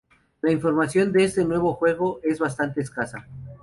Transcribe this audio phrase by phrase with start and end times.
[0.41, 3.27] La información de este nuevo juego es bastante escasa.